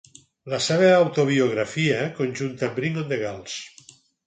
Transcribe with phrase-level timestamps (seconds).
[0.45, 3.61] En la seva autobiografia conjunta Bring on the Girls!